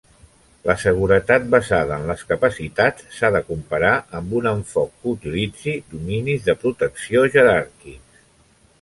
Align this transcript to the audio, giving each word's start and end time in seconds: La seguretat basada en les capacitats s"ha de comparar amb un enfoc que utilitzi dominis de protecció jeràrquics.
La 0.69 0.75
seguretat 0.83 1.43
basada 1.55 1.99
en 2.03 2.07
les 2.13 2.23
capacitats 2.31 3.05
s"ha 3.19 3.31
de 3.37 3.43
comparar 3.51 3.93
amb 4.23 4.35
un 4.43 4.51
enfoc 4.55 4.91
que 4.97 5.15
utilitzi 5.15 5.79
dominis 5.95 6.51
de 6.53 6.61
protecció 6.67 7.29
jeràrquics. 7.39 8.23